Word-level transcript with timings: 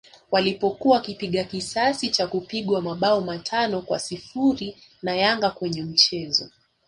walipokuwa 0.31 0.97
wakipiga 0.97 1.43
kisasi 1.43 2.09
cha 2.09 2.27
kupigwa 2.27 2.81
mabao 2.81 3.21
matano 3.21 3.81
kwa 3.81 3.99
sifuri 3.99 4.77
na 5.01 5.15
Yanga 5.15 5.49
kwenye 5.51 5.83
mchezo 5.83 6.49